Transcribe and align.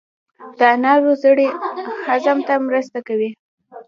د 0.57 0.59
انارو 0.75 1.11
زړې 1.23 1.47
هضم 2.07 2.37
ته 2.47 2.53
مرسته 2.67 2.99
کوي. 3.07 3.29